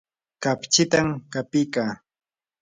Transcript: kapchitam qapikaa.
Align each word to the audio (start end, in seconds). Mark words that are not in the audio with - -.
kapchitam 0.43 1.09
qapikaa. 1.31 1.91